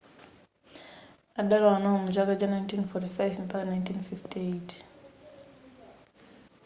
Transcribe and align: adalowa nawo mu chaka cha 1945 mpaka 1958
adalowa 1.41 1.77
nawo 1.79 1.97
mu 2.03 2.09
chaka 2.15 2.33
cha 2.39 2.47
1945 2.53 3.45
mpaka 3.45 3.65
1958 3.65 4.77